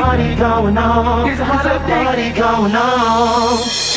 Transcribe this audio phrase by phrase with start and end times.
[0.00, 1.26] party going on.
[1.26, 3.89] There's a party going on.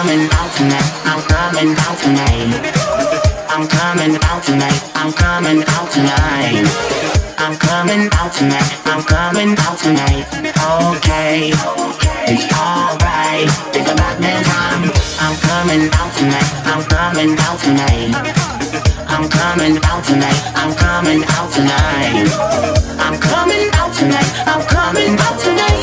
[0.00, 0.90] coming out tonight.
[1.04, 2.56] I'm coming out tonight.
[3.52, 4.80] I'm coming out tonight.
[4.94, 6.64] I'm coming out tonight.
[7.36, 8.70] I'm coming out tonight.
[8.86, 10.24] I'm coming out tonight.
[10.56, 11.52] Okay,
[12.32, 13.44] it's alright.
[13.76, 14.88] It's about that time.
[15.20, 16.48] I'm coming out tonight.
[16.64, 18.08] I'm coming out tonight.
[19.04, 20.40] I'm coming out tonight.
[20.56, 22.24] I'm coming out tonight.
[23.04, 24.30] I'm coming out tonight.
[24.48, 25.79] I'm coming out tonight.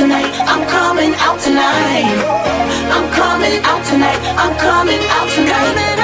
[0.00, 0.32] tonight.
[0.48, 2.08] I'm coming out tonight.
[2.88, 4.20] I'm coming out tonight.
[4.40, 6.00] I'm coming out tonight.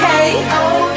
[0.00, 0.93] Okay.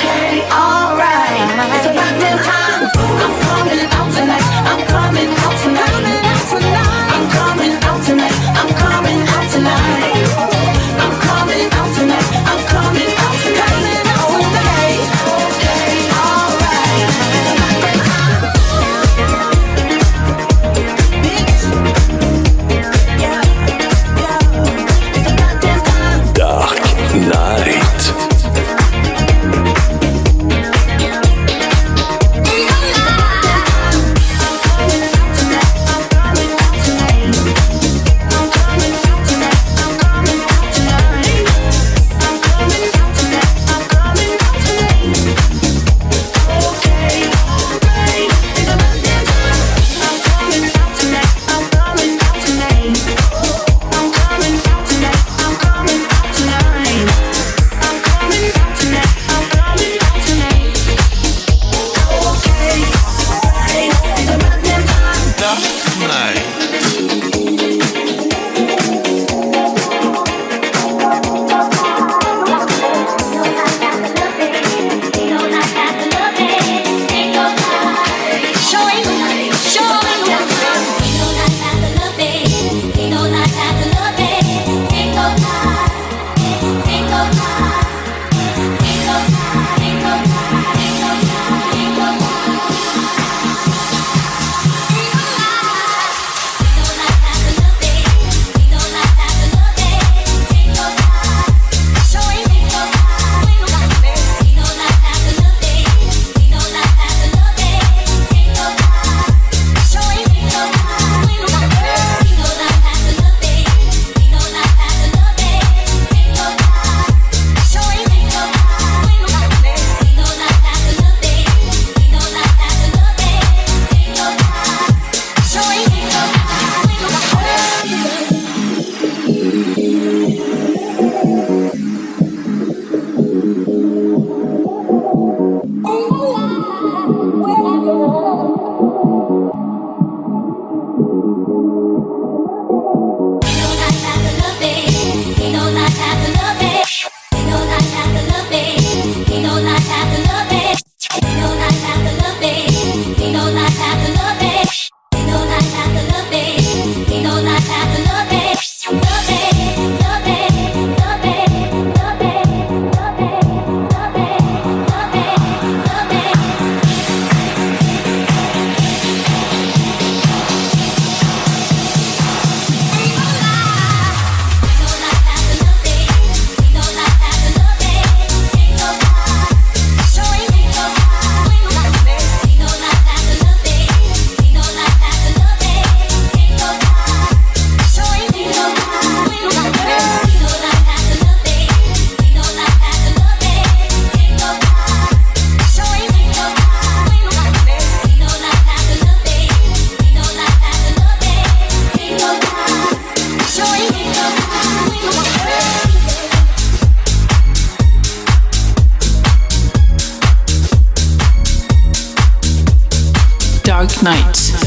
[213.78, 214.67] Dark night.